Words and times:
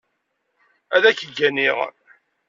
Ad 0.95 1.03
k-gganiɣ. 1.17 1.77